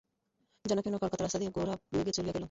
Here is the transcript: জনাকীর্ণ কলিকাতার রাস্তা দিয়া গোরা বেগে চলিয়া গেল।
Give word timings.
জনাকীর্ণ 0.65 0.95
কলিকাতার 0.97 1.23
রাস্তা 1.23 1.39
দিয়া 1.39 1.51
গোরা 1.51 1.73
বেগে 1.91 2.11
চলিয়া 2.11 2.25
গেল। 2.27 2.39